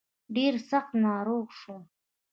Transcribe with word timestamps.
ډېر 0.35 0.53
سخت 0.69 0.91
ناروغ 1.05 1.45
شوم. 1.59 1.81